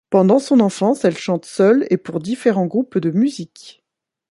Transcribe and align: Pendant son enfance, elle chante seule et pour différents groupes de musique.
Pendant 0.09 0.39
son 0.39 0.61
enfance, 0.61 1.05
elle 1.05 1.15
chante 1.15 1.45
seule 1.45 1.85
et 1.91 1.97
pour 1.97 2.19
différents 2.19 2.65
groupes 2.65 2.97
de 2.97 3.11
musique. 3.11 3.83